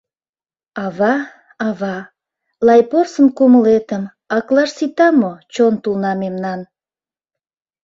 Ава, 0.85 1.13
ава, 1.67 1.95
лай 2.67 2.81
порсын 2.91 3.27
кумылетым 3.37 4.03
Аклаш 4.37 4.69
сита 4.77 5.07
мо 5.19 5.31
чон 5.53 5.73
тулна 5.83 6.11
мемнан? 6.21 6.59